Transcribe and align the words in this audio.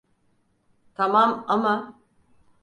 Tamam 0.95 1.45
ama… 1.47 1.99